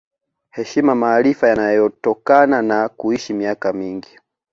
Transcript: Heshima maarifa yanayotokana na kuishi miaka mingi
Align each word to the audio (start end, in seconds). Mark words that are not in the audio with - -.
Heshima 0.51 0.95
maarifa 0.95 1.47
yanayotokana 1.47 2.61
na 2.61 2.89
kuishi 2.89 3.33
miaka 3.33 3.73
mingi 3.73 4.17